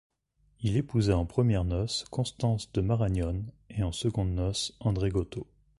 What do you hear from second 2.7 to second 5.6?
de Marañón et en secondes noces Andregoto.